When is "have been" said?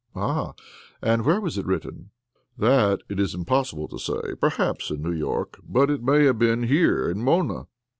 6.25-6.63